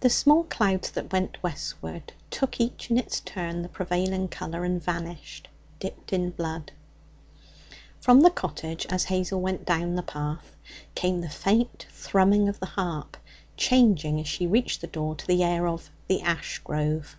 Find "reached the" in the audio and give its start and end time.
14.46-14.86